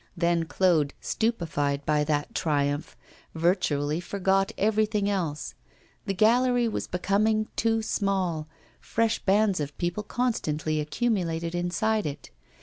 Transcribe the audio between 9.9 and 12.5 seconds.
constantly accumulated inside it.